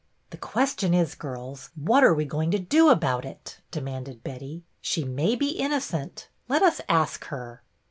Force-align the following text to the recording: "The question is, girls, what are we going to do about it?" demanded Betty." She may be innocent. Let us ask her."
"The 0.31 0.37
question 0.37 0.95
is, 0.95 1.13
girls, 1.13 1.69
what 1.75 2.03
are 2.03 2.15
we 2.15 2.25
going 2.25 2.49
to 2.49 2.57
do 2.57 2.89
about 2.89 3.23
it?" 3.23 3.59
demanded 3.69 4.23
Betty." 4.23 4.63
She 4.81 5.03
may 5.03 5.35
be 5.35 5.49
innocent. 5.51 6.27
Let 6.47 6.63
us 6.63 6.81
ask 6.89 7.25
her." 7.25 7.61